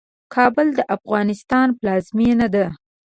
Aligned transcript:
کابل 0.33 0.67
د 0.77 0.79
افغانستان 0.97 1.67
پلازمينه 1.79 2.47
ده. 2.55 2.65